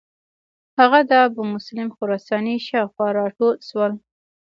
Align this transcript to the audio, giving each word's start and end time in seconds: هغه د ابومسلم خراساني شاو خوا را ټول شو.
هغه 0.79 0.99
د 1.09 1.11
ابومسلم 1.27 1.89
خراساني 1.95 2.55
شاو 2.67 2.87
خوا 2.93 3.07
را 3.17 3.25
ټول 3.37 3.55
شو. 3.67 3.83